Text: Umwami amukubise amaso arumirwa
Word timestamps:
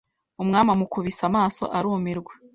Umwami 0.41 0.69
amukubise 0.73 1.21
amaso 1.29 1.63
arumirwa 1.77 2.33